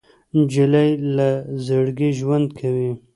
نجلۍ 0.37 0.91
له 1.15 1.27
زړګي 1.65 2.09
ژوند 2.19 2.47
کوي. 2.59 2.91